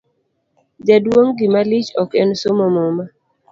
jaduong' 0.87 1.33
gimalich 1.39 1.89
ok 2.01 2.09
en 2.21 2.31
somo 2.41 2.65
muma 2.75 3.05